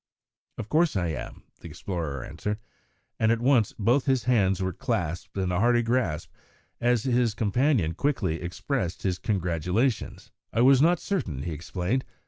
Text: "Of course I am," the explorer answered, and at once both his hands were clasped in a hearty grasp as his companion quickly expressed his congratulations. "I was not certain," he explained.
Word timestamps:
"Of 0.57 0.67
course 0.67 0.95
I 0.95 1.09
am," 1.09 1.43
the 1.59 1.67
explorer 1.67 2.23
answered, 2.23 2.57
and 3.19 3.31
at 3.31 3.39
once 3.39 3.71
both 3.77 4.07
his 4.07 4.23
hands 4.23 4.59
were 4.59 4.73
clasped 4.73 5.37
in 5.37 5.51
a 5.51 5.59
hearty 5.59 5.83
grasp 5.83 6.31
as 6.79 7.03
his 7.03 7.35
companion 7.35 7.93
quickly 7.93 8.41
expressed 8.41 9.03
his 9.03 9.19
congratulations. 9.19 10.31
"I 10.51 10.61
was 10.61 10.81
not 10.81 10.99
certain," 10.99 11.43
he 11.43 11.51
explained. 11.51 12.03